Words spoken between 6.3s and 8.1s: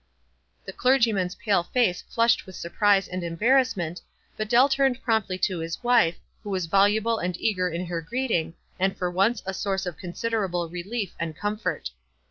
who was voluble and eager in her